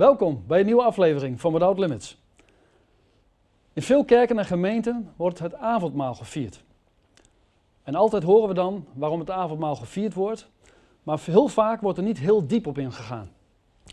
[0.00, 2.18] Welkom bij een nieuwe aflevering van Without Limits.
[3.72, 6.64] In veel kerken en gemeenten wordt het avondmaal gevierd.
[7.82, 10.50] En altijd horen we dan waarom het avondmaal gevierd wordt,
[11.02, 13.30] maar heel vaak wordt er niet heel diep op ingegaan.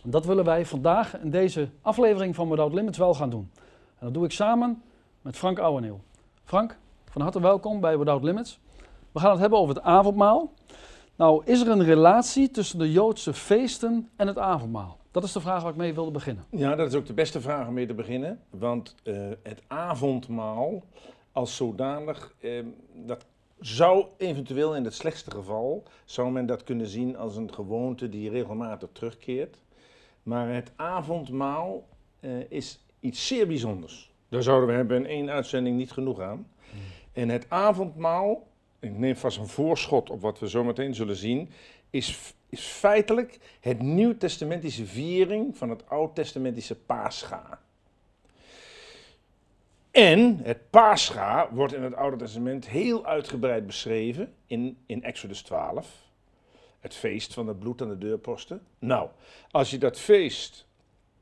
[0.04, 3.52] Dat willen wij vandaag in deze aflevering van Without Limits wel gaan doen.
[4.00, 4.82] En dat doe ik samen
[5.22, 6.02] met Frank Ouweneel.
[6.44, 6.78] Frank,
[7.10, 8.60] van harte welkom bij Without Limits.
[9.12, 10.52] We gaan het hebben over het avondmaal.
[11.18, 14.98] Nou, is er een relatie tussen de Joodse feesten en het avondmaal?
[15.12, 16.46] Dat is de vraag waar ik mee wilde beginnen.
[16.50, 18.40] Ja, dat is ook de beste vraag om mee te beginnen.
[18.50, 20.84] Want uh, het avondmaal
[21.32, 23.26] als zodanig, uh, dat
[23.60, 28.30] zou eventueel in het slechtste geval, zou men dat kunnen zien als een gewoonte die
[28.30, 29.58] regelmatig terugkeert.
[30.24, 31.88] Maar het avondmaal
[32.20, 34.12] uh, is iets zeer bijzonders.
[34.30, 36.48] Daar zouden we hebben in één uitzending niet genoeg aan.
[36.72, 36.80] Hmm.
[37.14, 38.48] En het avondmaal,
[38.88, 41.50] ik neem vast een voorschot op wat we zometeen zullen zien,
[41.90, 47.60] is, is feitelijk het nieuwtestamentische viering van het oud-testamentische Pascha.
[49.92, 56.06] En het Pascha wordt in het Oude Testament heel uitgebreid beschreven in, in Exodus 12.
[56.80, 58.62] Het feest van het bloed aan de deurposten.
[58.80, 59.10] Nou,
[59.52, 60.66] als je dat feest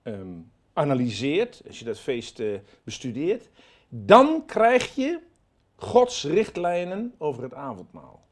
[0.04, 3.50] um, analyseert, als je dat feest uh, bestudeert,
[3.89, 5.20] dan krijg je
[5.76, 8.23] Gods richtlijnen over het avondmaal.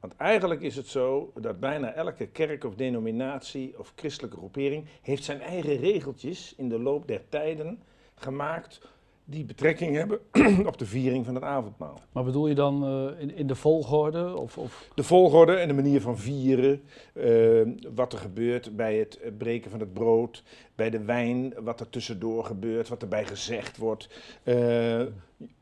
[0.00, 5.24] Want eigenlijk is het zo dat bijna elke kerk of denominatie of christelijke groepering heeft
[5.24, 7.82] zijn eigen regeltjes in de loop der tijden
[8.14, 8.80] gemaakt
[9.24, 10.18] die betrekking hebben
[10.70, 12.00] op de viering van het avondmaal.
[12.12, 14.36] Maar bedoel je dan uh, in, in, de volgorde?
[14.36, 16.82] Of, of, De volgorde en de manier van vieren.
[17.14, 20.42] Uh, wat er gebeurt bij het breken van het brood.
[20.74, 22.88] Bij de wijn, wat er tussendoor gebeurt.
[22.88, 24.08] Wat erbij gezegd wordt.
[24.44, 25.00] Uh,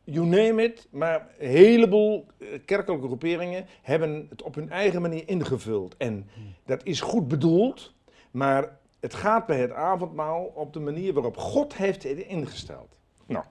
[0.05, 0.89] you name it.
[0.91, 2.27] Maar een heleboel
[2.65, 5.97] kerkelijke groeperingen hebben het op hun eigen manier ingevuld.
[5.97, 6.29] En
[6.65, 7.93] dat is goed bedoeld.
[8.31, 12.99] Maar het gaat bij het avondmaal op de manier waarop God heeft ingesteld.
[13.31, 13.45] Nou,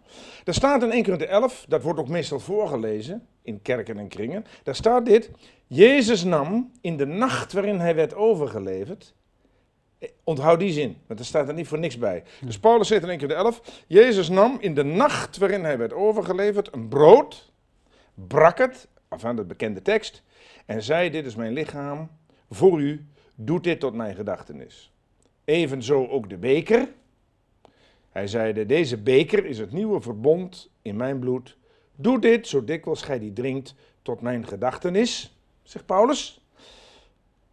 [0.46, 4.46] er staat in 1 Korinther 11, dat wordt ook meestal voorgelezen in kerken en kringen.
[4.64, 5.32] Daar staat dit:
[5.68, 9.14] Jezus nam in de nacht waarin hij werd overgeleverd.
[9.98, 12.24] Eh, onthoud die zin, want er staat er niet voor niks bij.
[12.46, 15.94] Dus Paulus zegt in 1 Korinther 11: Jezus nam in de nacht waarin hij werd
[15.94, 17.52] overgeleverd een brood,
[18.14, 20.24] brak het, afaan de bekende tekst,
[20.66, 22.10] en zei: Dit is mijn lichaam
[22.50, 24.92] voor u, doet dit tot mijn gedachtenis.
[25.46, 26.88] Evenzo ook de beker
[28.20, 31.58] hij zeide, deze beker is het nieuwe verbond in mijn bloed.
[31.96, 36.48] Doe dit zo dikwijls gij die drinkt tot mijn gedachtenis, zegt Paulus.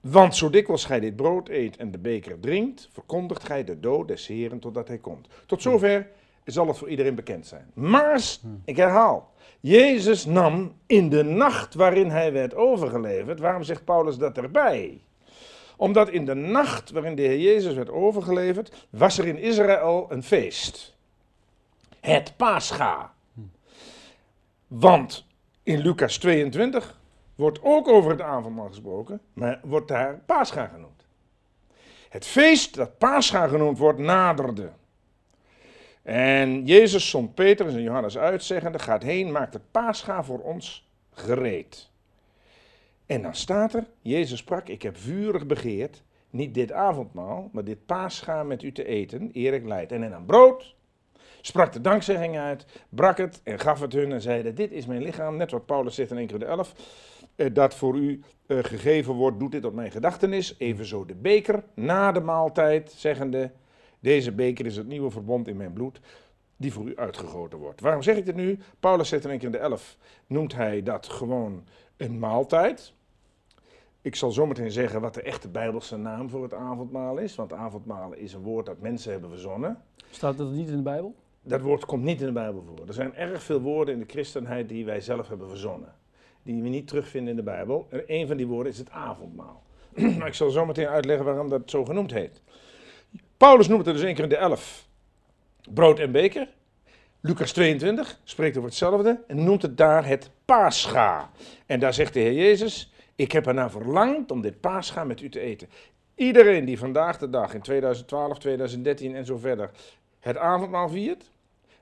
[0.01, 4.09] Want zo dikwijls gij dit brood eet en de beker drinkt, verkondigt gij de dood
[4.09, 5.29] des Heren totdat hij komt.
[5.47, 6.09] Tot zover
[6.45, 7.71] zal het voor iedereen bekend zijn.
[7.75, 8.23] Maar,
[8.65, 14.39] ik herhaal, Jezus nam in de nacht waarin hij werd overgeleverd, waarom zegt Paulus dat
[14.39, 15.01] erbij?
[15.77, 20.23] Omdat in de nacht waarin de Heer Jezus werd overgeleverd, was er in Israël een
[20.23, 20.95] feest.
[22.01, 23.15] Het Pascha.
[24.67, 25.27] Want
[25.63, 26.99] in Lucas 22
[27.35, 31.07] wordt ook over het avondmaal gesproken, maar wordt daar Pascha genoemd.
[32.09, 34.71] Het feest dat Pascha genoemd wordt naderde.
[36.03, 40.89] En Jezus zond Petrus en Johannes uit, zeggende, gaat heen, maakt het Pascha voor ons
[41.13, 41.91] gereed.
[43.07, 47.87] En dan staat er, Jezus sprak, ik heb vurig begeerd, niet dit avondmaal, maar dit
[47.87, 49.93] paascha met u te eten, eer ik leid.
[49.93, 50.75] En een brood,
[51.41, 55.03] sprak de dankzegging uit, brak het en gaf het hun en zeide, dit is mijn
[55.03, 56.75] lichaam, net wat Paulus zegt in 1 Corinthië 11,
[57.37, 60.55] eh, dat voor u eh, gegeven wordt, doet dit op mijn gedachtenis.
[60.59, 63.51] Evenzo de beker, na de maaltijd, zeggende,
[64.01, 66.01] deze beker is het nieuwe verbond in mijn bloed,
[66.57, 67.81] die voor u uitgegoten wordt.
[67.81, 68.59] Waarom zeg ik dit nu?
[68.81, 69.97] Paulus zegt in 1 Corinthië 11,
[70.27, 71.65] noemt hij dat gewoon
[71.97, 72.95] een maaltijd.
[74.01, 77.35] Ik zal zometeen zeggen wat de echte Bijbelse naam voor het avondmaal is.
[77.35, 79.83] Want avondmaal is een woord dat mensen hebben verzonnen.
[80.11, 81.15] Staat dat niet in de Bijbel?
[81.43, 82.87] Dat woord komt niet in de Bijbel voor.
[82.87, 85.95] Er zijn erg veel woorden in de christenheid die wij zelf hebben verzonnen.
[86.43, 87.87] Die we niet terugvinden in de Bijbel.
[87.91, 89.63] En een van die woorden is het avondmaal.
[90.19, 92.43] maar ik zal zometeen uitleggen waarom dat zo genoemd heet.
[93.37, 94.89] Paulus noemt het dus één keer in de elf.
[95.75, 96.49] Brood en beker.
[97.27, 101.31] Lucas 22 spreekt over hetzelfde en noemt het daar het Pascha.
[101.67, 105.29] En daar zegt de Heer Jezus, ik heb ernaar verlangd om dit paascha met u
[105.29, 105.69] te eten.
[106.15, 109.71] Iedereen die vandaag de dag in 2012, 2013 en zo verder
[110.21, 111.31] het avondmaal viert,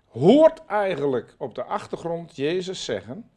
[0.08, 3.30] hoort eigenlijk op de achtergrond Jezus zeggen: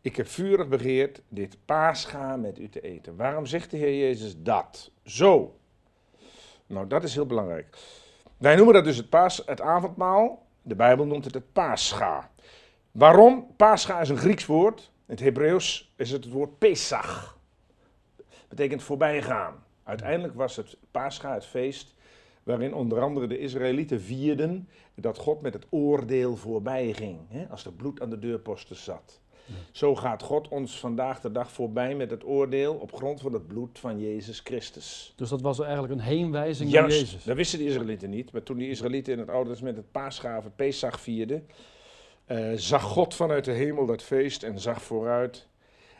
[0.00, 3.16] Ik heb vurig begeerd dit paascha met u te eten.
[3.16, 4.90] Waarom zegt de Heer Jezus dat?
[5.04, 5.56] Zo.
[6.66, 7.76] Nou, dat is heel belangrijk.
[8.36, 10.50] Wij noemen dat dus het, paas, het avondmaal.
[10.62, 12.30] De Bijbel noemt het het paascha.
[12.90, 13.46] Waarom?
[13.56, 14.80] Paascha is een Grieks woord.
[14.80, 17.38] In het Hebreeuws is het het woord Pesach.
[18.48, 19.64] Betekent voorbijgaan.
[19.82, 21.94] Uiteindelijk was het Pascha, het feest,
[22.42, 27.64] waarin onder andere de Israëlieten vierden dat God met het oordeel voorbij ging, hè, als
[27.64, 29.21] er bloed aan de deurposten zat.
[29.72, 33.46] Zo gaat God ons vandaag de dag voorbij met het oordeel op grond van het
[33.46, 35.12] bloed van Jezus Christus.
[35.16, 37.24] Dus dat was eigenlijk een heenwijzing naar Jezus.
[37.24, 38.32] dat wisten de Israëlieten niet.
[38.32, 41.46] Maar toen die Israëlieten in het Oude Testament het paasgaven, Pesach vierden,
[42.24, 45.46] eh, zag God vanuit de hemel dat feest en zag vooruit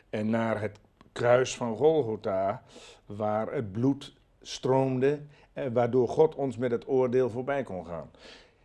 [0.09, 0.79] en naar het
[1.11, 2.63] kruis van Golgotha,
[3.05, 5.19] waar het bloed stroomde,
[5.53, 8.11] eh, waardoor God ons met het oordeel voorbij kon gaan.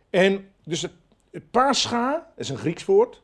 [0.09, 0.91] En dus het,
[1.31, 3.21] het Pascha is een Grieks woord.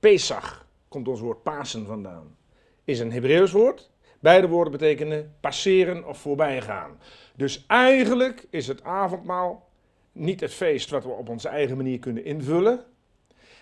[0.00, 0.63] Pesach
[0.94, 2.36] komt ons woord Pasen vandaan.
[2.84, 3.90] Is een Hebreeuws woord.
[4.20, 6.98] Beide woorden betekenen passeren of voorbijgaan.
[7.36, 9.68] Dus eigenlijk is het avondmaal
[10.12, 12.84] niet het feest wat we op onze eigen manier kunnen invullen.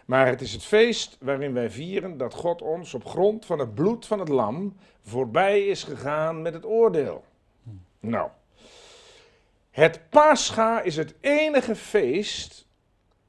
[0.07, 3.75] Maar het is het feest waarin wij vieren dat God ons op grond van het
[3.75, 7.25] bloed van het lam voorbij is gegaan met het oordeel.
[8.01, 8.31] Nou,
[9.71, 12.67] het Pascha is het enige feest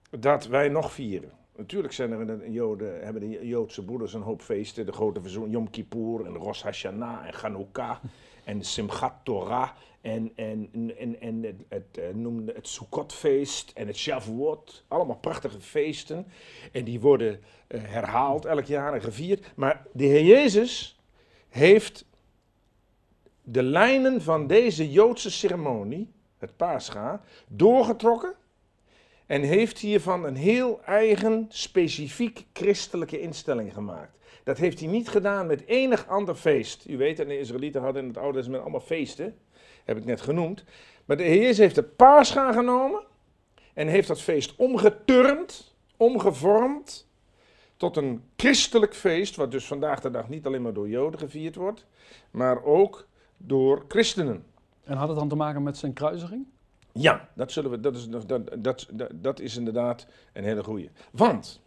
[0.10, 1.43] dat wij nog vieren.
[1.56, 4.86] Natuurlijk zijn er in de Joden, hebben de Joodse broeders een hoop feesten.
[4.86, 7.98] De grote verzoen, Yom Kippur en Rosh Hashanah en Chanukah
[8.44, 9.70] en Simchat Torah
[10.02, 14.84] en, en, en, en het, het, eh, noemde het Sukkotfeest en het Shavuot.
[14.88, 16.28] Allemaal prachtige feesten.
[16.72, 19.52] En die worden eh, herhaald elk jaar en gevierd.
[19.56, 21.00] Maar de Heer Jezus
[21.50, 22.06] heeft
[23.44, 28.36] de lijnen van deze Joodse ceremonie, het Pascha, doorgetrokken.
[29.34, 34.18] En heeft hiervan een heel eigen, specifiek christelijke instelling gemaakt.
[34.44, 36.88] Dat heeft hij niet gedaan met enig ander feest.
[36.88, 39.38] U weet, de Israëlieten hadden in het Oude Testament allemaal feesten.
[39.86, 40.64] Heb ik net genoemd.
[41.06, 43.04] Maar de Heer heeft de Pascha genomen.
[43.74, 47.08] En heeft dat feest omgeturnd, omgevormd.
[47.78, 49.36] Tot een christelijk feest.
[49.36, 51.86] Wat dus vandaag de dag niet alleen maar door Joden gevierd wordt.
[52.32, 53.08] Maar ook
[53.38, 54.46] door christenen.
[54.84, 56.46] En had het dan te maken met zijn kruisiging?
[56.94, 60.90] Ja, dat, zullen we, dat, is, dat, dat, dat, is inderdaad een hele goeie.
[61.12, 61.62] Want,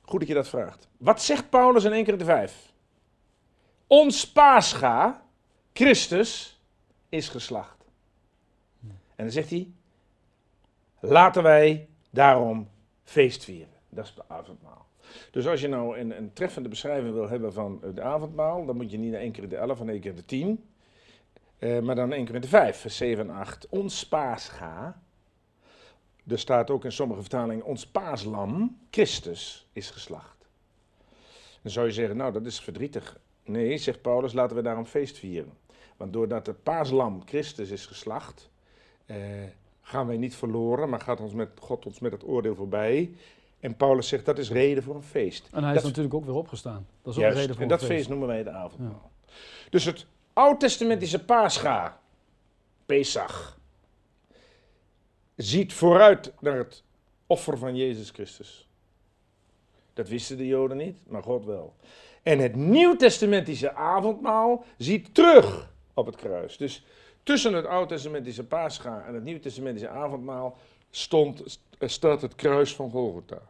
[0.00, 0.88] goed dat je dat vraagt.
[0.96, 2.72] Wat zegt Paulus in 1 keer de 5?
[3.86, 5.22] Ons paascha,
[5.72, 6.60] Christus,
[7.08, 7.84] is geslacht.
[9.16, 9.72] En dan zegt hij,
[11.00, 12.68] laten wij daarom
[13.04, 13.74] feest vieren.
[13.88, 14.86] Dat is de avondmaal.
[15.30, 18.90] Dus als je nou een, een treffende beschrijving wil hebben van het avondmaal, dan moet
[18.90, 20.64] je niet naar 1 keer de 11 en 1 keer de 10.
[21.60, 23.66] Uh, maar dan 1 keer de 5, vers 7 en 8.
[23.68, 25.02] Ons paascha.
[26.26, 30.48] Er staat ook in sommige vertalingen: ons paaslam, Christus, is geslacht.
[31.62, 33.18] Dan zou je zeggen: Nou, dat is verdrietig.
[33.44, 35.52] Nee, zegt Paulus, laten we daarom feest vieren.
[35.96, 38.50] Want doordat het paaslam, Christus, is geslacht,
[39.06, 39.16] uh,
[39.80, 43.14] gaan wij niet verloren, maar gaat ons met, God ons met het oordeel voorbij.
[43.60, 45.48] En Paulus zegt dat is reden voor een feest.
[45.52, 46.86] En hij dat is natuurlijk ook weer opgestaan.
[47.02, 47.92] Dat is ook juist, een reden voor en dat feest.
[47.92, 48.08] feest.
[48.08, 49.10] noemen wij de avondmaal.
[49.26, 49.32] Ja.
[49.70, 50.06] Dus het
[50.40, 52.00] Oud-testamentische Pascha,
[52.86, 53.58] Pesach,
[55.36, 56.82] ziet vooruit naar het
[57.26, 58.68] offer van Jezus Christus.
[59.94, 61.74] Dat wisten de Joden niet, maar God wel.
[62.22, 66.56] En het Nieuw-testamentische avondmaal ziet terug op het kruis.
[66.56, 66.84] Dus
[67.22, 70.56] tussen het Oud-testamentische Pascha en het Nieuw-testamentische avondmaal
[70.90, 73.42] stond, staat het kruis van Golgotha.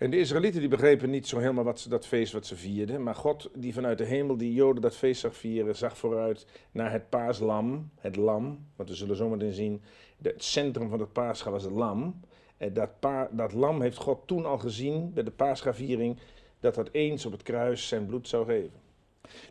[0.00, 3.02] En de Israëlieten die begrepen niet zo helemaal wat ze, dat feest wat ze vierden.
[3.02, 6.92] Maar God die vanuit de hemel die Joden dat feest zag vieren, zag vooruit naar
[6.92, 7.90] het paaslam.
[7.98, 9.82] Het lam, want we zullen zometeen zien,
[10.22, 12.20] het centrum van het paascha was het lam.
[12.56, 16.18] En dat, pa, dat lam heeft God toen al gezien bij de paaschaviering,
[16.60, 18.80] dat dat eens op het kruis zijn bloed zou geven.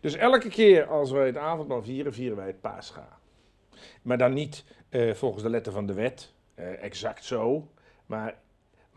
[0.01, 3.19] Dus elke keer als wij het avondmaal vieren, vieren wij het paascha.
[4.01, 7.67] Maar dan niet uh, volgens de letter van de wet, uh, exact zo,
[8.05, 8.39] maar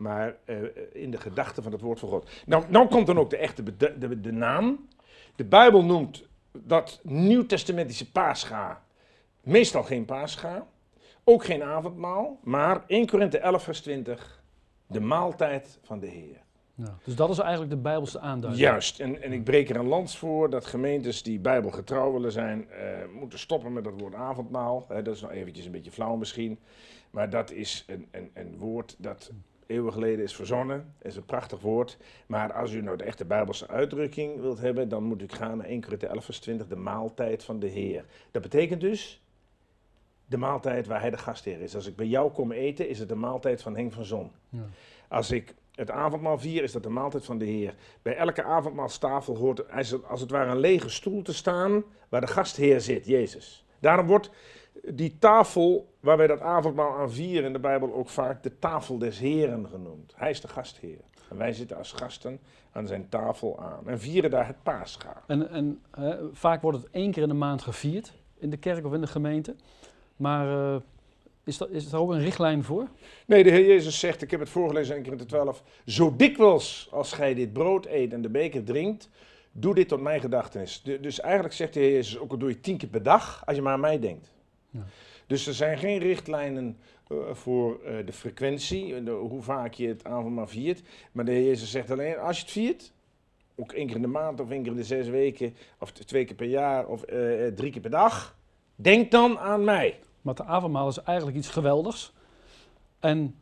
[0.03, 0.57] maar uh,
[0.91, 2.29] in de gedachte van het woord van God.
[2.45, 4.87] Nou, nou komt dan ook de echte de, de, de naam.
[5.35, 8.83] De Bijbel noemt dat nieuwtestamentische paascha
[9.43, 10.67] meestal geen paascha,
[11.23, 14.43] ook geen avondmaal, maar 1 Korinthe 11 vers 20,
[14.87, 16.41] de maaltijd van de Heer.
[16.75, 18.63] Ja, dus dat is eigenlijk de Bijbelse aanduiding.
[18.63, 22.67] Juist, en, en ik breek er een lans voor dat gemeentes die bijbelgetrouw willen zijn,
[22.69, 24.85] uh, moeten stoppen met dat woord avondmaal.
[24.87, 26.59] He, dat is nog eventjes een beetje flauw misschien,
[27.09, 29.31] maar dat is een, een, een woord dat
[29.67, 30.93] eeuwen geleden is verzonnen.
[31.01, 31.97] is een prachtig woord.
[32.27, 35.67] Maar als u nou de echte Bijbelse uitdrukking wilt hebben, dan moet u gaan naar
[35.67, 38.05] 1 Korinthe 11 vers 20, de maaltijd van de Heer.
[38.31, 39.21] Dat betekent dus
[40.25, 41.75] de maaltijd waar hij de gastheer is.
[41.75, 44.31] Als ik bij jou kom eten, is het de maaltijd van Henk van Zon.
[44.49, 44.65] Ja.
[45.07, 47.75] Als ik het avondmaal vier, is dat de maaltijd van de Heer.
[48.01, 49.71] Bij elke avondmaalstafel hoort
[50.07, 53.65] als het ware een lege stoel te staan waar de gastheer zit, Jezus.
[53.79, 54.29] Daarom wordt
[54.91, 58.97] die tafel waar wij dat avondmaal aan vieren in de Bijbel ook vaak de tafel
[58.97, 60.13] des Heren genoemd.
[60.15, 60.99] Hij is de gastheer.
[61.29, 62.39] En wij zitten als gasten
[62.71, 65.23] aan zijn tafel aan en vieren daar het paascha.
[65.27, 68.85] En, en hè, vaak wordt het één keer in de maand gevierd in de kerk
[68.85, 69.55] of in de gemeente.
[70.15, 70.75] Maar uh,
[71.43, 72.87] Is, dat, is er ook een richtlijn voor?
[73.25, 77.13] Nee, de Heer Jezus zegt, ik heb het voorgelezen in de 12, zo dikwijls als
[77.13, 79.09] gij dit brood eet en de beker drinkt,
[79.51, 80.81] doe dit tot mijn gedachtenis.
[80.81, 83.55] Dus eigenlijk zegt de Heer Jezus, ook al doe je tien keer per dag, als
[83.55, 84.32] je maar aan mij denkt.
[84.73, 84.83] Ja.
[85.27, 86.77] Dus er zijn geen richtlijnen
[87.11, 90.81] uh, voor uh, de frequentie, de, hoe vaak je het avondmaal viert.
[91.11, 92.93] Maar de Heer Jezus zegt alleen, als je het viert,
[93.55, 96.25] ook één keer in de maand of één keer in de zes weken, of twee
[96.25, 98.37] keer per jaar of uh, drie keer per dag,
[98.75, 99.99] denk dan aan mij.
[100.21, 102.13] Maar het avondmaal is eigenlijk iets geweldigs.
[102.99, 103.35] En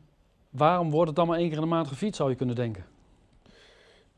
[0.50, 2.84] waarom wordt het dan maar één keer in de maand gevierd, zou je kunnen denken?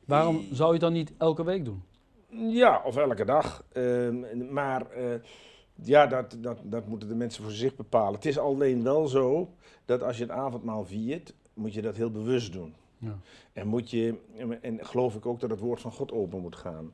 [0.05, 1.83] Waarom zou je het dan niet elke week doen?
[2.29, 3.65] Ja, of elke dag.
[3.73, 4.09] Uh,
[4.51, 4.87] maar
[5.83, 8.15] ja, dat, dat, dat moeten de mensen voor zich bepalen.
[8.15, 9.55] Het is alleen wel zo
[9.85, 12.75] dat als je het avondmaal viert, moet je dat heel bewust doen.
[12.99, 13.19] Ja.
[13.53, 14.15] En moet je,
[14.61, 16.93] en geloof ik ook dat het woord van God open moet gaan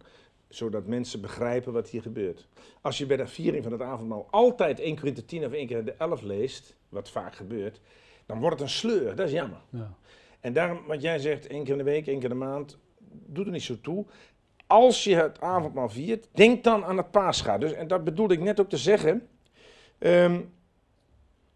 [0.50, 2.46] zodat mensen begrijpen wat hier gebeurt.
[2.80, 5.84] Als je bij de viering van het avondmaal altijd 1 Korinther 10 of 1 keer
[5.84, 7.80] de 11 leest, wat vaak gebeurt,
[8.26, 9.16] dan wordt het een sleur.
[9.16, 9.60] Dat is jammer.
[9.70, 9.94] Ja.
[10.40, 12.78] En daarom, wat jij zegt, één keer in de week, één keer in de maand,
[13.26, 14.06] doet er niet zo toe.
[14.70, 17.58] Als je het avondmaal viert, denk dan aan het paascha.
[17.58, 19.28] Dus, en dat bedoelde ik net ook te zeggen.
[19.98, 20.52] Um,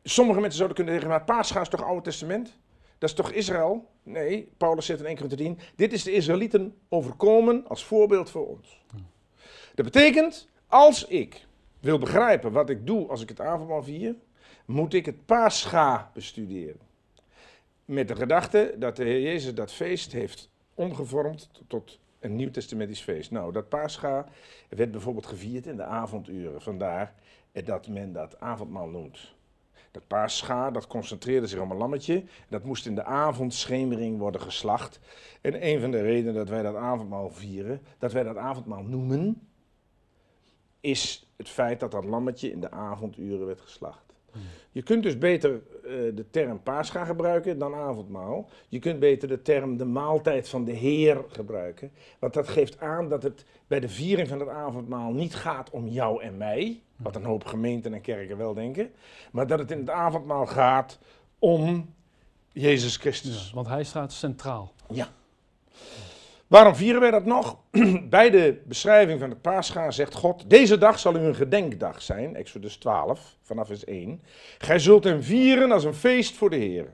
[0.02, 2.56] sommige mensen zouden kunnen zeggen, maar het paascha is toch Oude Testament?
[2.98, 3.90] Dat is toch Israël?
[4.02, 8.46] Nee, Paulus zegt in 1 Corinthië 10, dit is de Israëlieten overkomen als voorbeeld voor
[8.46, 8.84] ons.
[9.74, 11.46] Dat betekent, als ik
[11.80, 14.14] wil begrijpen wat ik doe als ik het avondmaal vier,
[14.64, 16.80] moet ik het Pascha bestuderen.
[17.84, 23.30] Met de gedachte dat de Heer Jezus dat feest heeft omgevormd tot een nieuwtestamentisch feest.
[23.30, 24.26] Nou, dat Pascha
[24.68, 26.62] werd bijvoorbeeld gevierd in de avonduren.
[26.62, 27.14] Vandaar
[27.64, 29.34] dat men dat avondmaal noemt.
[29.90, 32.24] Dat paascha, dat concentreerde zich om een lammetje.
[32.48, 35.00] Dat moest in de avondschemering worden geslacht.
[35.40, 39.48] En een van de redenen dat wij dat avondmaal vieren, dat wij dat avondmaal noemen,
[40.80, 44.03] is het feit dat dat lammetje in de avonduren werd geslacht.
[44.70, 48.48] Je kunt dus beter uh, de term paascha gebruiken dan avondmaal.
[48.68, 51.90] Je kunt beter de term de maaltijd van de Heer gebruiken.
[52.18, 55.88] Want dat geeft aan dat het bij de viering van het avondmaal niet gaat om
[55.88, 56.82] jou en mij.
[56.96, 58.90] Wat een hoop gemeenten en kerken wel denken.
[59.30, 60.98] Maar dat het in het avondmaal gaat
[61.38, 61.94] om
[62.52, 63.48] Jezus Christus.
[63.48, 64.72] Ja, want hij staat centraal.
[64.88, 65.08] Ja.
[66.46, 67.58] Waarom vieren wij dat nog?
[68.10, 72.36] Bij de beschrijving van het paascha zegt God, deze dag zal u een gedenkdag zijn,
[72.36, 74.22] Exodus 12, vanaf vers 1.
[74.58, 76.92] Gij zult hem vieren als een feest voor de Heer.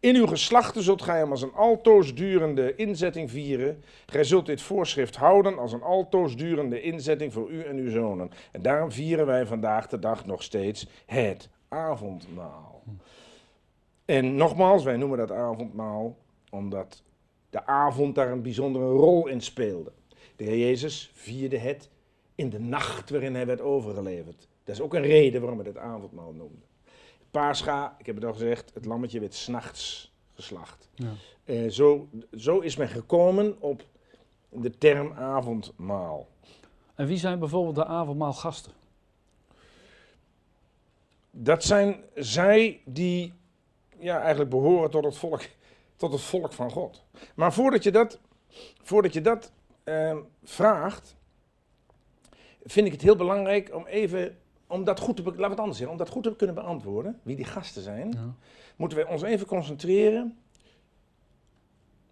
[0.00, 3.84] In uw geslachten zult gij hem als een altoos durende inzetting vieren.
[4.06, 8.30] Gij zult dit voorschrift houden als een altoos durende inzetting voor u en uw zonen.
[8.52, 12.82] En daarom vieren wij vandaag de dag nog steeds het avondmaal.
[14.04, 16.16] En nogmaals, wij noemen dat avondmaal
[16.50, 17.02] omdat
[17.50, 19.92] de avond daar een bijzondere rol in speelde.
[20.36, 21.88] De Heer Jezus vierde het
[22.34, 24.48] in de nacht waarin hij werd overgeleverd.
[24.64, 26.62] Dat is ook een reden waarom we het avondmaal noemden.
[27.30, 30.88] Paascha, ik heb het al gezegd, het lammetje werd s'nachts geslacht.
[30.94, 31.12] Ja.
[31.44, 33.84] Uh, zo, zo is men gekomen op
[34.48, 36.28] de term avondmaal.
[36.94, 38.72] En wie zijn bijvoorbeeld de avondmaalgasten?
[41.30, 43.32] Dat zijn zij die
[43.98, 45.42] ja, eigenlijk behoren tot het volk
[45.96, 47.04] tot het volk van God.
[47.34, 48.20] Maar voordat je dat,
[48.82, 49.52] voordat je dat
[49.84, 51.16] uh, vraagt,
[52.64, 55.78] vind ik het heel belangrijk om even, om dat goed te, laten we het anders
[55.78, 58.34] zeggen, om dat goed te kunnen beantwoorden, wie die gasten zijn, ja.
[58.76, 60.38] moeten wij ons even concentreren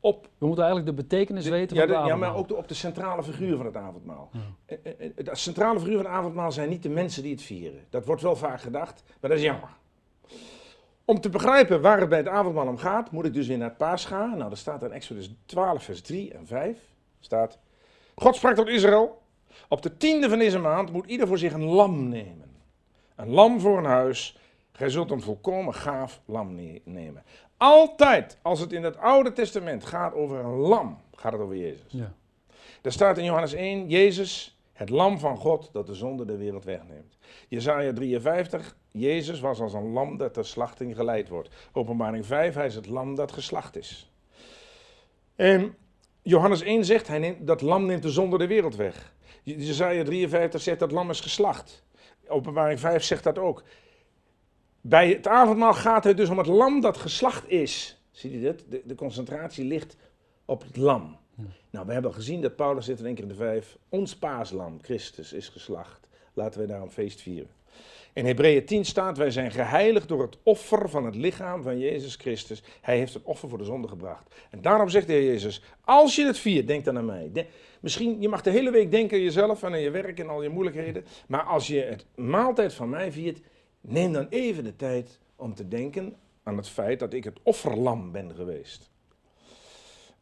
[0.05, 0.29] op...
[0.39, 2.75] We moeten eigenlijk de betekenis weten ja, van de, Ja, maar ook de, op de
[2.75, 4.31] centrale figuur van het avondmaal.
[4.33, 4.41] Ja.
[4.67, 7.43] Eh, eh, eh, de centrale figuur van het avondmaal zijn niet de mensen die het
[7.43, 7.85] vieren.
[7.91, 9.69] Dat wordt wel vaak gedacht, maar dat is jammer.
[11.05, 13.69] Om te begrijpen waar het bij het avondmaal om gaat, moet ik dus weer naar
[13.69, 14.37] het paas gaan.
[14.37, 16.79] Nou, dat staat in Exodus 12, vers 3 en 5.
[17.21, 17.59] Staat,
[18.15, 19.23] God sprak tot Israël,
[19.69, 22.57] op de tiende van deze maand moet ieder voor zich een lam nemen.
[23.17, 24.39] Een lam voor een huis.
[24.73, 27.23] Gij zult een volkomen gaaf lam nemen.
[27.57, 31.93] Altijd als het in het Oude Testament gaat over een lam, gaat het over Jezus.
[31.93, 32.13] Ja.
[32.81, 36.65] Daar staat in Johannes 1, Jezus, het lam van God dat de zonde der wereld
[36.65, 37.17] wegneemt.
[37.49, 41.49] Jezaja 53, Jezus was als een lam dat ter slachting geleid wordt.
[41.73, 44.11] Openbaring 5, hij is het lam dat geslacht is.
[45.37, 45.77] En
[46.23, 49.15] Johannes 1 zegt, hij neemt, dat lam neemt de zonde der wereld weg.
[49.43, 51.85] Jezaja 53 zegt, dat lam is geslacht.
[52.29, 53.63] Openbaring 5 zegt dat ook.
[54.81, 58.03] Bij het avondmaal gaat het dus om het lam dat geslacht is.
[58.11, 58.65] Ziet u dit?
[58.69, 59.97] De, de concentratie ligt
[60.45, 61.17] op het lam.
[61.71, 63.79] Nou, we hebben gezien dat Paulus zit in één keer in de vijf.
[63.89, 66.09] Ons paaslam, Christus, is geslacht.
[66.33, 67.51] Laten we daar een feest vieren.
[68.15, 72.17] In Hebreeën 10 staat, wij zijn geheiligd door het offer van het lichaam van Jezus
[72.17, 72.63] Christus.
[72.81, 74.35] Hij heeft het offer voor de zonde gebracht.
[74.51, 77.49] En daarom zegt de Heer Jezus, als je het viert, denk dan aan mij.
[77.81, 80.43] misschien, je mag de hele week denken aan jezelf en aan je werk en al
[80.43, 81.05] je moeilijkheden.
[81.27, 83.41] Maar als je het maaltijd van mij viert,
[83.81, 88.13] neem dan even de tijd om te denken aan het feit dat ik het offerlam
[88.13, 88.91] ben geweest.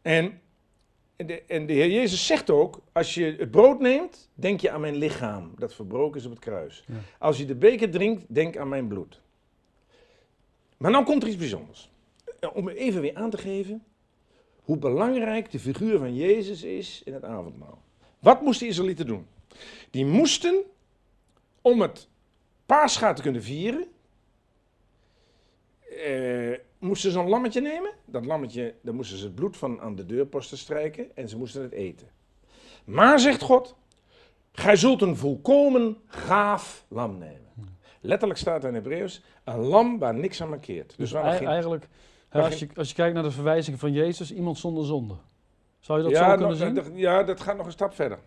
[0.03, 0.41] En
[1.16, 4.81] de, en de Heer Jezus zegt ook, als je het brood neemt, denk je aan
[4.81, 6.85] mijn lichaam, dat verbroken is op het kruis.
[6.87, 6.95] Ja.
[7.19, 9.21] Als je de beker drinkt, denk aan mijn bloed.
[10.76, 11.90] Maar nou komt er iets bijzonders.
[12.52, 13.85] Om even weer aan te geven
[14.62, 17.83] hoe belangrijk de figuur van Jezus is in het avondmaal.
[18.19, 19.26] Wat moesten de Israëlieten doen?
[19.90, 20.62] Die moesten,
[21.61, 22.09] om het
[22.66, 23.87] paascha te kunnen vieren,
[25.81, 27.91] eh, moesten ze een lammetje nemen.
[28.05, 31.62] Dat lammetje, daar moesten ze het bloed van aan de deurposten strijken en ze moesten
[31.62, 32.09] het eten.
[32.85, 33.77] Maar, zegt God,
[34.53, 37.41] gij zult een volkomen gaaf lam nemen.
[38.01, 40.89] Letterlijk staat er in Hebreeuws, een lam waar niks aan mankeert.
[40.97, 41.89] Dus Dus geen- eigenlijk,
[42.31, 45.15] als, je, als je kijkt naar de verwijzing van Jezus, iemand zonder zonde.
[45.81, 46.97] Zou je dat ja, zo kunnen nog- zien?
[46.97, 48.19] ja, dat gaat nog een stap verder.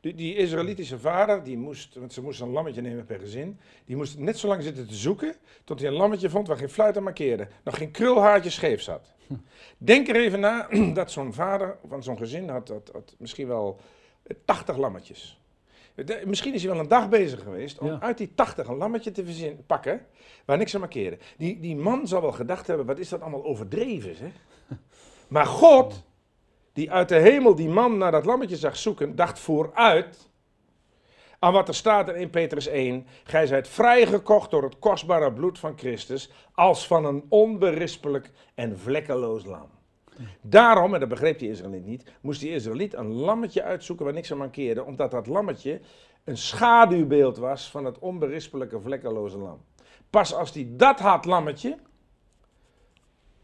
[0.00, 3.96] Die, die Israëlitische vader, die moest, want ze moesten een lammetje nemen per gezin, die
[3.96, 6.96] moest net zo lang zitten te zoeken tot hij een lammetje vond waar geen fluit
[6.96, 9.14] aan markeerde, nog geen krulhaartje scheef zat.
[9.78, 13.80] Denk er even na dat zo'n vader van zo'n gezin had, had, had misschien wel
[14.22, 15.40] eh, 80 lammetjes.
[15.94, 18.00] De- misschien is hij wel een dag bezig geweest om Ja.
[18.00, 20.06] uit die 80 een lammetje te verzin, pakken
[20.44, 21.18] waar niks aan markeerde.
[21.38, 24.30] Die, die man zal wel gedacht hebben, wat is dat allemaal overdreven zeg.
[25.28, 26.02] Maar God,
[26.76, 30.28] die uit de hemel die man naar dat lammetje zag zoeken, dacht vooruit
[31.38, 33.06] aan wat er staat in 1 Petrus 1.
[33.24, 39.44] Gij zijt vrijgekocht door het kostbare bloed van Christus, als van een onberispelijk en vlekkeloos
[39.44, 39.68] lam.
[40.40, 44.32] Daarom, en dat begreep die Israëliet niet, moest die Israëliet een lammetje uitzoeken waar niks
[44.32, 45.80] aan mankeerde, omdat dat lammetje
[46.24, 49.60] een schaduwbeeld was van het onberispelijke vlekkeloze lam.
[50.10, 51.78] Pas als hij dat had, lammetje,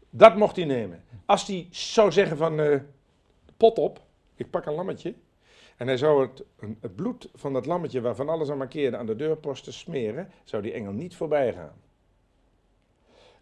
[0.09, 1.03] dat mocht hij nemen.
[1.25, 2.79] Als hij zou zeggen van, eh,
[3.63, 4.01] pot op,
[4.35, 5.13] ik pak een lammetje,
[5.77, 6.43] en hij zou het,
[6.79, 10.71] het bloed van dat lammetje waarvan alles aan markeerde aan de deurposten smeren, zou die
[10.71, 11.81] engel niet voorbij gaan.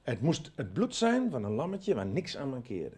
[0.02, 2.96] Het moest het bloed zijn van een lammetje waar niks aan mankeerde.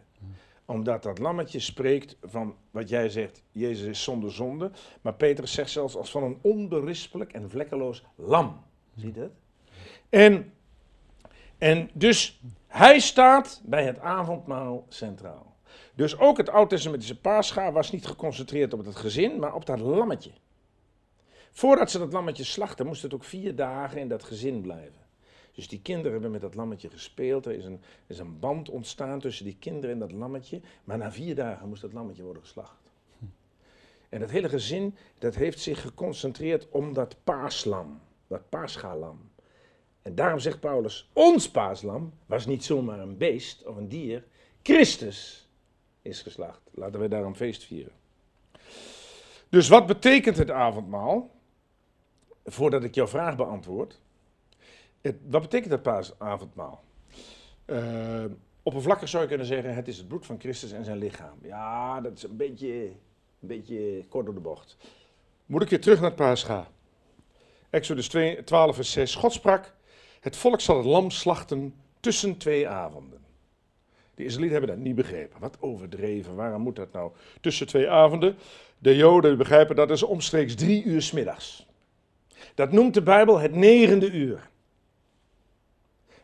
[0.66, 4.72] Omdat dat lammetje spreekt van wat jij zegt, Jezus is zonder zonde.
[5.02, 8.64] Maar Petrus zegt zelfs als van een onberispelijk en vlekkeloos lam.
[8.96, 9.32] Zie je dat?
[10.10, 10.54] En,
[11.58, 15.53] en dus hij staat bij het avondmaal centraal.
[15.96, 20.32] Dus ook het oud-testamentische paascha was niet geconcentreerd op het gezin, maar op dat lammetje.
[21.52, 25.02] Voordat ze dat lammetje slachten, moest het ook vier dagen in dat gezin blijven.
[25.54, 27.46] Dus die kinderen hebben met dat lammetje gespeeld.
[27.46, 30.62] Er is een, is een band ontstaan tussen die kinderen en dat lammetje.
[30.84, 32.82] Maar na vier dagen moest dat lammetje worden geslacht.
[34.10, 38.02] En het hele gezin, dat heeft zich geconcentreerd om dat paaslam.
[38.28, 39.32] Dat paaschalam.
[40.02, 44.24] En daarom zegt Paulus, ons paaslam was niet zomaar een beest of een dier.
[44.64, 45.48] Christus
[46.04, 46.62] is geslacht.
[46.72, 47.94] Laten we daarom feest vieren.
[49.50, 51.30] Dus wat betekent het avondmaal?
[52.46, 54.00] Voordat ik jouw vraag beantwoord.
[55.02, 56.84] Wat betekent het paasavondmaal?
[57.66, 58.26] Uh,
[58.64, 61.38] oppervlakkig zou je kunnen zeggen, het is het bloed van Christus en zijn lichaam.
[61.42, 62.84] Ja, dat is een beetje,
[63.40, 64.78] een beetje kort door de bocht.
[65.46, 66.68] Moet ik weer terug naar het paascha.
[67.70, 69.16] Exodus 2, 12 vers 6.
[69.16, 69.74] God sprak,
[70.20, 73.23] het volk zal het lam slachten tussen twee avonden.
[74.16, 75.40] De Israëlieten hebben dat niet begrepen.
[75.40, 78.36] Wat overdreven, waarom moet dat nou tussen twee avonden?
[78.80, 81.68] De Joden begrijpen dat is omstreeks drie uur 's middags.
[82.56, 84.50] Dat noemt de Bijbel het negende uur.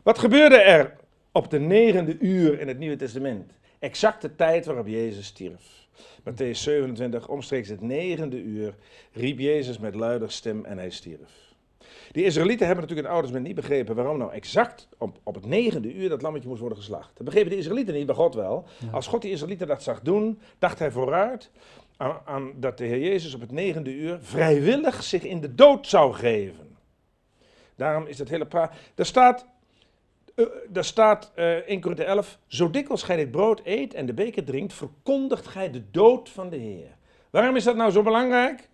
[0.04, 0.95] Wat gebeurde er
[1.32, 3.52] op de negende uur in het Nieuwe Testament?
[3.80, 5.88] Exact de tijd waarop Jezus stierf.
[6.19, 8.75] Matthäus 27, omstreeks het negende uur,
[9.12, 11.48] riep Jezus met luider stem en hij stierf.
[12.12, 15.36] Die Israëlieten hebben natuurlijk in het Oude Testament niet begrepen waarom nou exact op, op
[15.36, 17.12] het negende uur dat lammetje moest worden geslacht.
[17.13, 18.65] Dat begrepen de Israëlieten niet, maar God wel.
[18.78, 18.89] Ja.
[18.91, 21.52] Als God die Israëlieten dat zag doen, dacht hij vooruit
[21.97, 25.88] aan, aan dat de Heer Jezus op het negende uur vrijwillig zich in de dood
[25.88, 26.78] zou geven.
[27.75, 28.73] Daarom is het hele praat.
[28.95, 29.45] Er staat
[30.39, 34.13] uh, daar staat uh, in Korinthe 11, zo dikwijls gij dit brood eet en de
[34.13, 36.97] beker drinkt, verkondigt gij de dood van de Heer.
[37.30, 38.69] Waarom is dat nou zo belangrijk?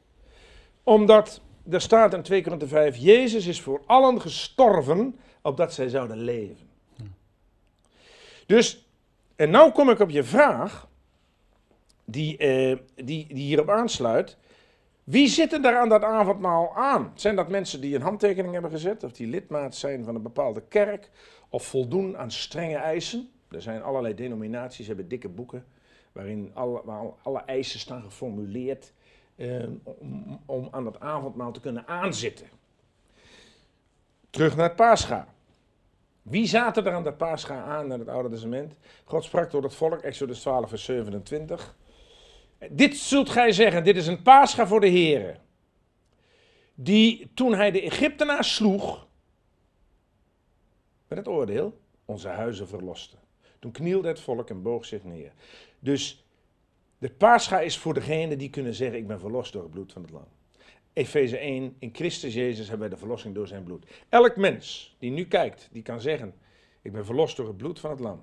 [0.83, 6.17] Omdat, er staat in 2 Korinthe 5, Jezus is voor allen gestorven, opdat zij zouden
[6.17, 6.69] leven.
[8.45, 8.87] Dus,
[9.35, 10.87] en nou kom ik op je vraag,
[12.05, 14.37] die, uh, die, die hierop aansluit.
[15.03, 17.11] Wie zitten daar aan dat avondmaal aan?
[17.15, 20.61] Zijn dat mensen die een handtekening hebben gezet, of die lidmaat zijn van een bepaalde
[20.67, 21.09] kerk,
[21.49, 23.29] of voldoen aan strenge eisen?
[23.49, 25.65] Er zijn allerlei denominaties, hebben dikke boeken,
[26.11, 28.94] waarin alle, waar alle eisen staan geformuleerd eh,
[29.83, 32.47] om, om aan dat avondmaal te kunnen aanzitten.
[34.29, 35.27] Terug naar het paascha.
[36.21, 38.73] Wie zaten er aan dat paascha aan in het Oude Testament?
[39.03, 41.75] God sprak door het volk, Exodus 12, vers 27.
[42.69, 45.39] Dit zult gij zeggen, dit is een paascha voor de Heer.
[46.73, 49.07] Die toen hij de Egyptenaars sloeg,
[51.07, 53.15] met het oordeel onze huizen verloste.
[53.59, 55.31] Toen knielde het volk en boog zich neer.
[55.79, 56.24] Dus
[56.97, 60.01] de paascha is voor degenen die kunnen zeggen, ik ben verlost door het bloed van
[60.01, 60.27] het lam.
[60.93, 63.85] Efeze 1, in Christus Jezus hebben wij de verlossing door zijn bloed.
[64.09, 66.33] Elk mens die nu kijkt, die kan zeggen,
[66.81, 68.21] ik ben verlost door het bloed van het lam.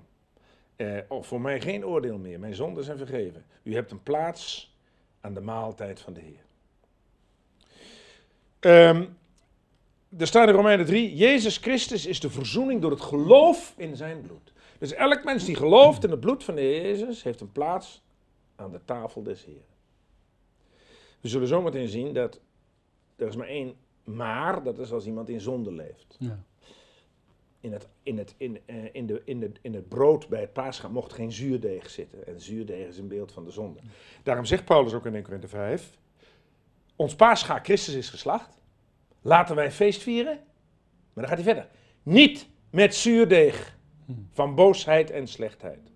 [0.75, 3.45] Eh, oh, voor mij geen oordeel meer, mijn zonden zijn vergeven.
[3.63, 4.75] U hebt een plaats
[5.21, 6.43] aan de maaltijd van de Heer.
[8.59, 9.05] Ehm,
[10.17, 14.21] er staat in Romeinen 3, Jezus Christus is de verzoening door het geloof in zijn
[14.21, 14.53] bloed.
[14.77, 18.02] Dus elk mens die gelooft in het bloed van de Jezus, heeft een plaats
[18.63, 19.73] aan de tafel des Heeren.
[21.21, 22.41] We zullen zometeen zien dat
[23.15, 26.15] er is maar één maar, dat is als iemand in zonde leeft.
[26.19, 26.43] Ja.
[27.59, 30.53] In het, in, het, in, eh, in, de, in, de, in het brood bij het
[30.53, 32.27] paascha mocht geen zuurdeeg zitten.
[32.27, 33.79] En zuurdeeg is een beeld van de zonde.
[34.23, 35.97] Daarom zegt Paulus ook in 1 Corinthië 5,
[36.95, 38.61] ons paascha Christus is geslacht.
[39.21, 40.35] Laten wij feest vieren.
[41.13, 41.67] Maar dan gaat hij verder.
[42.03, 43.77] Niet met zuurdeeg
[44.31, 45.92] van boosheid en slechtheid.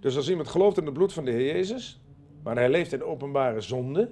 [0.00, 2.00] Dus als iemand gelooft in het bloed van de Heer Jezus,
[2.42, 4.10] maar hij leeft in openbare zonde,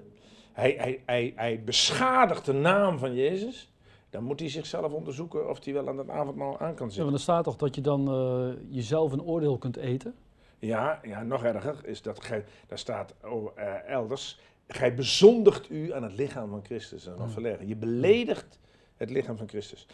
[0.53, 3.73] hij, hij, hij, hij beschadigt de naam van Jezus,
[4.11, 7.03] dan moet hij zichzelf onderzoeken of hij wel aan het avondmaal aan kan Ja, zitten.
[7.03, 10.15] want er staat toch dat je dan eh, jezelf een oordeel kunt eten?
[10.59, 15.93] Ja, ja, nog erger is dat gij, daar staat oh, eh, elders, gij bezondigt u
[15.93, 17.05] aan het lichaam van Christus.
[17.05, 17.69] Dat is nog verleggen.
[17.69, 18.59] Je beledigt
[18.97, 19.87] het lichaam van Christus.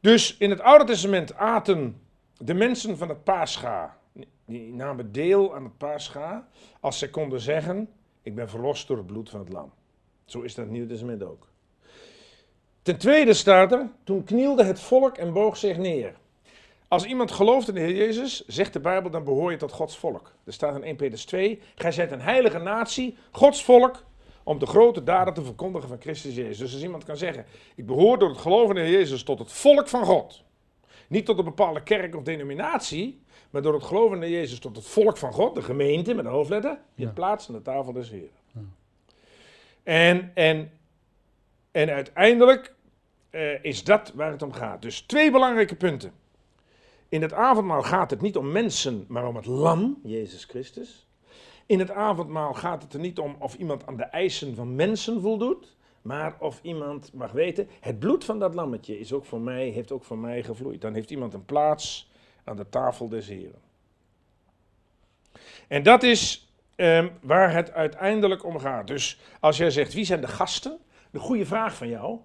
[0.00, 2.00] Dus in het Oude Testament aten
[2.36, 3.98] de mensen van het paascha,
[4.44, 6.48] die namen deel aan het paascha,
[6.80, 7.88] als zij konden zeggen,
[8.22, 9.72] ik ben verlost door het bloed van het lam.
[10.24, 11.48] Zo is dat Nieuwe Testament ook.
[12.82, 16.14] Ten tweede staat er, toen knielde het volk en boog zich neer.
[16.88, 19.98] Als iemand gelooft in de Heer Jezus, zegt de Bijbel, dan behoor je tot Gods
[19.98, 20.32] volk.
[20.44, 24.04] Er staat in 1 Petrus 2, gij zijt een heilige natie, Gods volk,
[24.42, 26.58] om de grote daden te verkondigen van Christus Jezus.
[26.58, 27.44] Dus als iemand kan zeggen,
[27.74, 30.42] ik behoor door het geloof in Heer Jezus tot het volk van God.
[31.08, 34.76] Niet tot een bepaalde kerk of denominatie, maar door het geloof in de Jezus tot
[34.76, 37.10] het volk van God, de gemeente met een hoofdletter, Ja.
[37.10, 38.30] plaats aan de tafel des Heeren.
[39.82, 40.70] En, en,
[41.70, 42.74] en uiteindelijk
[43.30, 44.82] eh, is dat waar het om gaat.
[44.82, 46.12] Dus twee belangrijke punten.
[47.08, 51.06] In het avondmaal gaat het niet om mensen, maar om het lam, Jezus Christus.
[51.66, 55.20] In het avondmaal gaat het er niet om of iemand aan de eisen van mensen
[55.20, 59.68] voldoet, maar of iemand mag weten, het bloed van dat lammetje is ook voor mij,
[59.68, 60.80] heeft ook voor mij gevloeid.
[60.80, 62.09] Dan heeft iemand een plaats
[62.44, 63.60] aan de tafel des Heren.
[65.68, 68.86] En dat is ehm, waar het uiteindelijk om gaat.
[68.86, 70.78] Dus als jij zegt, wie zijn de gasten?
[71.10, 72.18] De goede vraag van jou.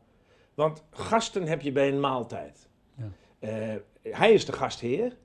[0.54, 2.68] Want gasten heb je bij een maaltijd.
[2.96, 3.06] Ja.
[3.40, 3.76] Eh,
[4.14, 5.16] hij is de gastheer.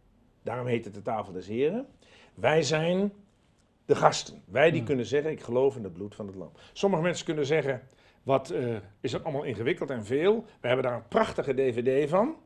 [0.43, 1.87] Daarom heet het de tafel des heren.
[2.35, 3.13] Wij zijn
[3.87, 4.43] de gasten.
[4.45, 4.87] Wij die Ja.
[4.87, 6.53] kunnen zeggen, ik geloof in het bloed van het lam.
[6.73, 7.83] Sommige mensen kunnen zeggen,
[8.23, 10.45] wat eh, is dat allemaal ingewikkeld en veel.
[10.61, 12.37] We hebben daar een prachtige dvd van.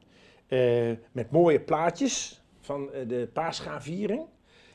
[0.46, 4.22] Eh, met mooie plaatjes van eh, de paaschaviering.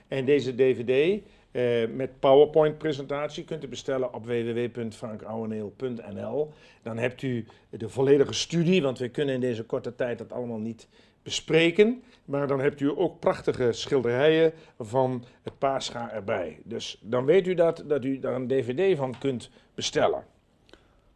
[0.07, 6.51] En deze dvd eh, met PowerPoint-presentatie kunt u bestellen op www.frankouweneel.nl.
[6.81, 10.59] Dan hebt u de volledige studie, want we kunnen in deze korte tijd dat allemaal
[10.59, 10.87] niet
[11.23, 12.03] bespreken.
[12.25, 16.59] Maar dan hebt u ook prachtige schilderijen van het paascha erbij.
[16.63, 20.23] Dus dan weet u dat, dat u daar een dvd van kunt bestellen.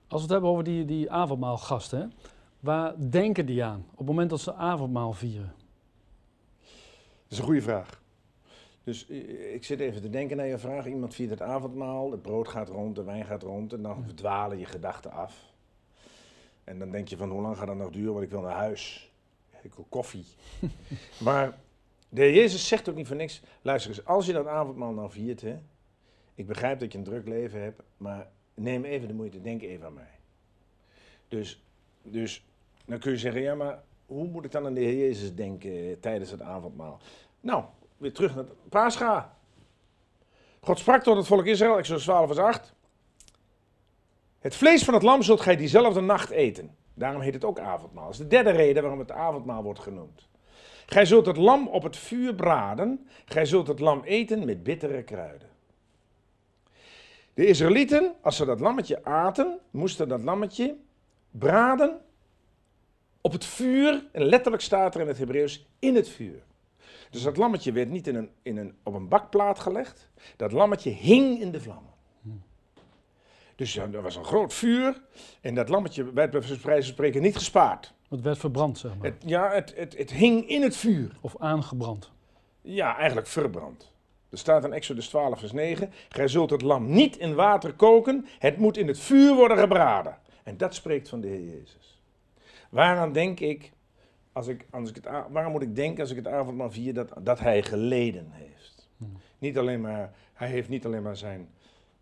[0.07, 2.13] Als we het hebben over die, die avondmaalgasten,
[2.63, 5.53] waar denken die aan op het moment dat ze avondmaal vieren?
[6.59, 8.01] Dat is een goede vraag.
[8.83, 10.85] Dus eh, ik zit even te denken naar je vraag.
[10.85, 14.59] Iemand viert het avondmaal, het brood gaat rond, de wijn gaat rond en dan verdwalen
[14.59, 15.53] je gedachten af.
[16.63, 18.55] En dan denk je van hoe lang gaat dat nog duren, want ik wil naar
[18.55, 19.11] huis.
[19.61, 20.25] Ik wil koffie.
[21.23, 21.57] maar
[22.09, 23.41] de Heer Jezus zegt ook niet voor niks.
[23.61, 25.59] Luister eens, als je dat avondmaal nou viert, hè,
[26.35, 29.85] ik begrijp dat je een druk leven hebt, maar neem even de moeite, denk even
[29.85, 30.19] aan mij.
[31.27, 31.63] Dus,
[32.01, 32.43] dus
[32.85, 35.71] dan kun je zeggen, ja maar hoe moet ik dan aan de Heer Jezus denken
[35.71, 36.99] eh, tijdens het avondmaal?
[37.39, 37.63] Nou,
[37.97, 39.37] weer terug naar Pascha.
[40.59, 42.73] God sprak tot het volk Israël, Exodus 12 vers 8.
[44.39, 46.75] Het vlees van het lam zult gij diezelfde nacht eten.
[46.93, 48.03] Daarom heet het ook avondmaal.
[48.03, 50.27] Dat is de derde reden waarom het avondmaal wordt genoemd.
[50.85, 53.07] Gij zult het lam op het vuur braden.
[53.25, 55.47] Gij zult het lam eten met bittere kruiden.
[57.33, 60.75] De Israëlieten, als ze dat lammetje aten, moesten dat lammetje
[61.31, 62.01] braden
[63.23, 64.05] op het vuur.
[64.11, 66.43] En letterlijk staat er in het Hebreeuws in het vuur.
[67.09, 70.09] Dus dat lammetje werd niet in een, in een, op een bakplaat gelegd.
[70.35, 71.91] Dat lammetje hing in de vlammen.
[73.55, 75.01] Dus ja, er was een groot vuur.
[75.41, 77.93] En dat lammetje werd bij wijze spreken niet gespaard.
[78.09, 79.07] Het werd verbrand, zeg maar.
[79.07, 81.11] Het, ja, het, het, het hing in het vuur.
[81.21, 82.11] Of aangebrand.
[82.61, 83.91] Ja, eigenlijk verbrand.
[84.29, 88.25] Er staat in Exodus 12, vers 9: Gij zult het lam niet in water koken,
[88.39, 90.17] het moet in het vuur worden gebraden.
[90.43, 91.92] En dat spreekt van de Heer Jezus.
[92.73, 93.71] Waaraan denk ik
[94.31, 97.13] als ik, als ik het, waarom moet ik denken als ik het avondmaal vier dat,
[97.21, 98.89] dat hij geleden heeft?
[98.97, 99.11] Hmm.
[99.39, 101.49] Niet alleen maar, hij heeft niet alleen maar zijn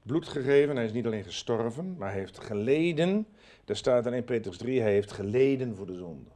[0.04, 3.28] bloed gegeven, hij is niet alleen gestorven, maar hij heeft geleden.
[3.66, 6.30] Daar staat in 1 Petrus 3, hij heeft geleden voor de zonde.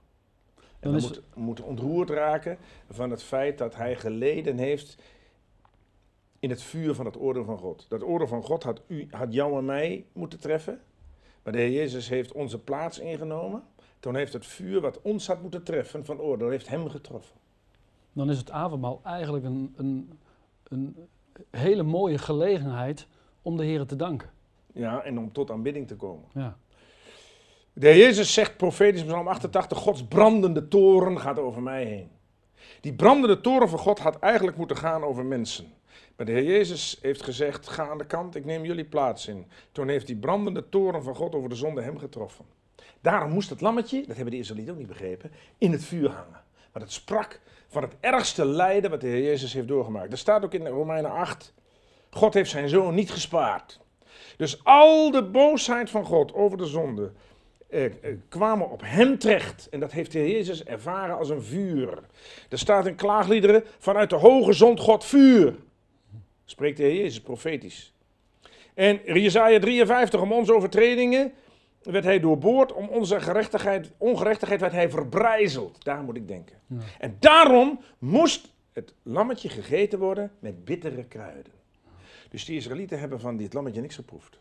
[0.55, 2.57] En Dan we is- moeten, we moeten ontroerd raken
[2.89, 4.97] van het feit dat hij geleden heeft
[6.39, 7.85] in het vuur van het oordeel van God.
[7.89, 10.81] Dat oordeel van God had, u, had jou en mij moeten treffen,
[11.43, 13.63] maar de Heer Jezus heeft onze plaats ingenomen.
[13.99, 17.35] Toen heeft het vuur wat ons had moeten treffen van oordeel, heeft hem getroffen.
[18.13, 20.19] Dan is het avondmaal eigenlijk een, een,
[20.63, 20.95] een
[21.49, 23.07] hele mooie gelegenheid
[23.41, 24.29] om de Heer te danken.
[24.73, 26.25] Ja, en om tot aanbidding te komen.
[26.33, 26.57] Ja.
[27.73, 32.09] De Heer Jezus zegt profetisch in Psalm 88, Gods brandende toren gaat over mij heen.
[32.81, 35.73] Die brandende toren van God had eigenlijk moeten gaan over mensen.
[36.15, 39.45] Maar de Heer Jezus heeft gezegd, ga aan de kant, ik neem jullie plaats in.
[39.71, 42.45] Toen heeft die brandende toren van God over de zonde hem getroffen.
[43.05, 46.41] Daarom moest het lammetje, dat hebben de Israëlieten ook niet begrepen, in het vuur hangen.
[46.71, 50.11] Maar het sprak van het ergste lijden wat de Heer Jezus heeft doorgemaakt.
[50.11, 51.53] Er staat ook in Romeinen 8,
[52.09, 53.79] God heeft zijn zoon niet gespaard.
[54.37, 57.11] Dus al de boosheid van God over de zonde
[57.69, 57.91] eh, eh,
[58.29, 59.67] kwamen op hem terecht.
[59.69, 61.99] En dat heeft de Heer Jezus ervaren als een vuur.
[62.49, 65.55] Er staat in klaagliederen, vanuit de hoge zond God vuur.
[66.45, 67.93] Spreekt de Heer Jezus profetisch.
[68.73, 71.33] En Jesaja 53, om onze overtredingen
[71.85, 75.83] werd hij doorboord, om onze gerechtigheid, ongerechtigheid werd hij verbrijzeld.
[75.83, 76.55] Daar moet ik denken.
[76.67, 76.77] Ja.
[76.99, 81.53] En daarom moest het lammetje gegeten worden met bittere kruiden.
[82.29, 84.39] Dus die Israëlieten hebben van dit lammetje niks geproefd.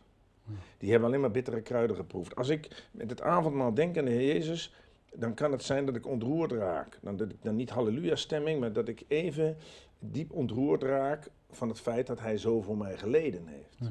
[0.79, 2.37] Die hebben alleen maar bittere kruiden geproefd.
[2.37, 4.75] Als ik met het avondmaal denk aan de Heer Jezus,
[5.15, 6.99] dan kan het zijn dat ik ontroerd raak.
[7.03, 9.57] Dan, dat ik dan niet halleluja stemming, maar dat ik even
[9.99, 13.77] diep ontroerd raak van het feit dat hij zo voor mij geleden heeft.
[13.79, 13.88] Ja.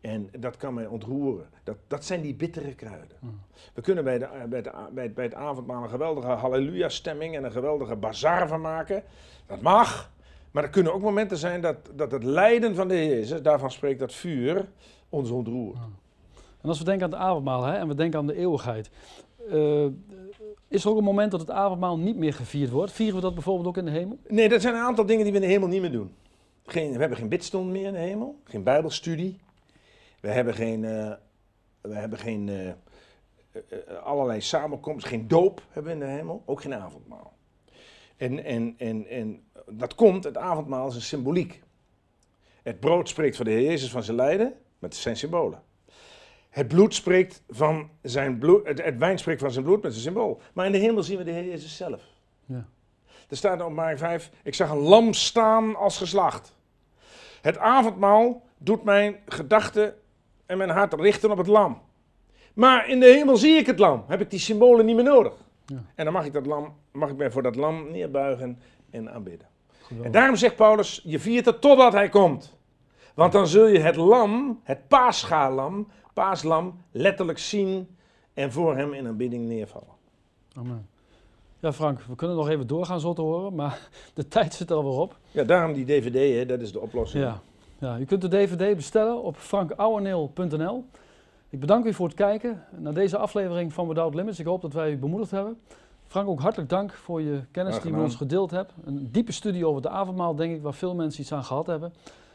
[0.00, 1.46] En dat kan mij ontroeren.
[1.64, 3.16] Dat, dat zijn die bittere kruiden.
[3.20, 3.28] Ja.
[3.74, 7.44] We kunnen bij, de, bij, de, bij, het- bij het avondmaal een geweldige halleluja-stemming en
[7.44, 9.02] een geweldige bazaar van maken.
[9.46, 10.12] Dat mag.
[10.50, 13.70] Maar er kunnen ook momenten zijn dat, dat het lijden van de Heer Jezus, daarvan
[13.70, 14.68] spreekt dat vuur,
[15.08, 15.78] ons ontroert.
[16.60, 18.90] En als we denken aan het avondmaal hè, en we denken aan de eeuwigheid.
[19.50, 19.86] eh,
[20.68, 22.92] is er ook een moment dat het avondmaal niet meer gevierd wordt?
[22.92, 24.18] Vieren we dat bijvoorbeeld ook in de hemel?
[24.28, 26.10] Nee, dat zijn een aantal dingen die we in de hemel niet meer doen.
[26.66, 29.38] Geen, we hebben geen bidstond meer in de hemel, geen bijbelstudie.
[30.20, 31.12] We hebben geen, eh,
[31.80, 36.60] we hebben geen eh, eh, allerlei samenkomsten, geen doop hebben we in de hemel, ook
[36.60, 37.32] geen avondmaal.
[38.16, 41.62] En, en, en, en dat komt, het avondmaal is een symboliek.
[42.62, 45.62] Het brood spreekt van de Heer Jezus van zijn lijden, het zijn symbolen.
[46.50, 50.04] Het bloed spreekt van zijn bloed, het, het wijn spreekt van zijn bloed met zijn
[50.04, 50.40] symbool.
[50.52, 52.02] Maar in de hemel zien we de Heer Jezus zelf.
[52.46, 52.68] Ja.
[53.28, 56.56] Er staat in openbaring 5, ik zag een lam staan als geslacht.
[57.40, 59.94] Het avondmaal doet mijn gedachten
[60.46, 61.82] en mijn hart richten op het lam.
[62.54, 65.34] Maar in de hemel zie ik het lam, heb ik die symbolen niet meer nodig.
[65.66, 65.82] Ja.
[65.94, 68.58] En dan mag ik, dat lam, mag ik mij voor dat lam neerbuigen
[68.90, 69.48] en aanbidden.
[69.70, 70.06] Geweldig.
[70.06, 72.56] En daarom zegt Paulus, je viert het totdat hij komt.
[73.14, 77.96] Want dan zul je het lam, het paaschalam, paaslam, letterlijk zien
[78.34, 79.94] en voor hem in aanbidding neervallen.
[80.56, 80.88] Amen.
[81.64, 84.76] Ja, Frank, we kunnen nog even doorgaan zo te horen, maar de tijd zit er
[84.76, 85.16] alweer op.
[85.30, 87.24] Ja, daarom die dvd, hè, dat is de oplossing.
[87.24, 87.40] Ja.
[87.78, 90.84] Ja, u kunt de DVD bestellen op frankouweneel.nl.
[91.48, 94.38] Ik bedank u voor het kijken naar deze aflevering van Without Limits.
[94.38, 95.58] Ik hoop dat wij u bemoedigd hebben.
[96.06, 98.72] Frank, ook hartelijk dank voor je kennis die je met ons gedeeld hebt.
[98.84, 101.92] Een diepe studie over het avondmaal, denk ik, waar veel mensen iets aan gehad hebben.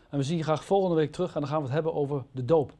[0.09, 2.23] En we zien je graag volgende week terug en dan gaan we het hebben over
[2.31, 2.71] de doop.